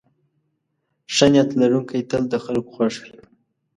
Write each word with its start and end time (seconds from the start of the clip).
ښه 1.15 1.25
نیت 1.31 1.49
لرونکی 1.59 2.01
تل 2.09 2.23
د 2.29 2.35
خلکو 2.45 2.69
خوښ 2.75 2.93
وي. 3.01 3.15